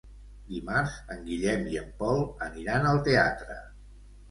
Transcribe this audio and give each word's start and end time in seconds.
Dimarts 0.53 0.95
en 1.15 1.21
Guillem 1.27 1.69
i 1.75 1.79
en 1.83 1.93
Pol 2.01 2.25
aniran 2.49 2.91
al 2.95 3.05
teatre. 3.11 3.63